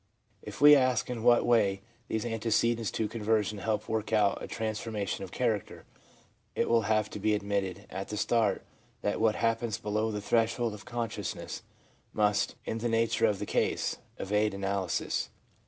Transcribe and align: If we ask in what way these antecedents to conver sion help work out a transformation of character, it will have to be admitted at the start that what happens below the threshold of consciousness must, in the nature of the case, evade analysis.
If 0.41 0.61
we 0.61 0.75
ask 0.75 1.11
in 1.11 1.21
what 1.21 1.45
way 1.45 1.81
these 2.07 2.25
antecedents 2.25 2.89
to 2.89 3.07
conver 3.07 3.43
sion 3.45 3.59
help 3.59 3.87
work 3.87 4.11
out 4.11 4.41
a 4.41 4.47
transformation 4.47 5.23
of 5.23 5.31
character, 5.31 5.85
it 6.55 6.67
will 6.67 6.89
have 6.89 7.07
to 7.11 7.19
be 7.19 7.35
admitted 7.35 7.85
at 7.91 8.07
the 8.07 8.17
start 8.17 8.63
that 9.03 9.21
what 9.21 9.35
happens 9.35 9.77
below 9.77 10.09
the 10.09 10.19
threshold 10.19 10.73
of 10.73 10.85
consciousness 10.85 11.61
must, 12.13 12.55
in 12.65 12.79
the 12.79 12.89
nature 12.89 13.27
of 13.27 13.37
the 13.37 13.45
case, 13.45 13.97
evade 14.17 14.55
analysis. 14.55 15.29